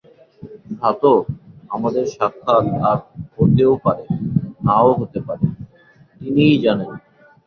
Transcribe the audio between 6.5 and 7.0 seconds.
জানেন।